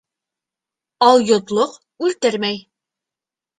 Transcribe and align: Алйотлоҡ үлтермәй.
Алйотлоҡ 1.09 1.77
үлтермәй. 2.09 2.61